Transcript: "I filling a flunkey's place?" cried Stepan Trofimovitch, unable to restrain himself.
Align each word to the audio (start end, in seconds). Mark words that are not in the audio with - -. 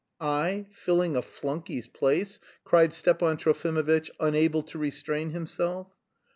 "I 0.19 0.65
filling 0.71 1.15
a 1.15 1.21
flunkey's 1.21 1.85
place?" 1.87 2.39
cried 2.63 2.91
Stepan 2.91 3.37
Trofimovitch, 3.37 4.09
unable 4.19 4.63
to 4.63 4.79
restrain 4.79 5.29
himself. 5.29 5.95